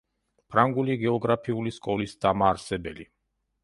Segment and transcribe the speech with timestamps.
[0.53, 3.13] ფრანგული გეოგრაფიული სკოლის დამაარსებელი.